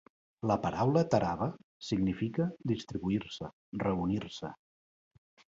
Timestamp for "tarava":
1.15-1.49